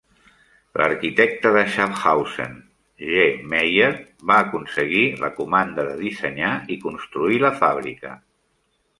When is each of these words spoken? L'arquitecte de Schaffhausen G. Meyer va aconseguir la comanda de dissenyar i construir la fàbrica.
L'arquitecte 0.79 1.49
de 1.55 1.59
Schaffhausen 1.73 2.55
G. 3.09 3.25
Meyer 3.51 3.89
va 4.31 4.37
aconseguir 4.45 5.03
la 5.25 5.29
comanda 5.41 5.85
de 5.89 5.93
dissenyar 5.99 6.55
i 6.77 6.79
construir 6.87 7.39
la 7.45 7.53
fàbrica. 7.61 8.15